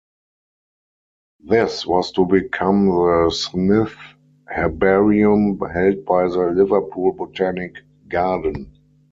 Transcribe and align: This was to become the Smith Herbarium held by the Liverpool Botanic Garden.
This 1.45 1.85
was 1.85 2.11
to 2.13 2.25
become 2.25 2.87
the 2.87 3.29
Smith 3.31 3.95
Herbarium 4.49 5.59
held 5.71 6.05
by 6.07 6.23
the 6.23 6.51
Liverpool 6.55 7.11
Botanic 7.11 7.75
Garden. 8.07 8.75